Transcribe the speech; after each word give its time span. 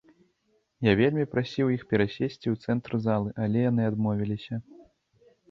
Я 0.87 0.93
вельмі 1.01 1.25
прасіў 1.33 1.67
іх 1.75 1.83
перасесці 1.91 2.47
ў 2.53 2.65
цэнтр 2.65 2.91
залы, 3.05 3.29
але 3.45 3.57
яны 3.71 3.83
адмовіліся. 3.93 4.55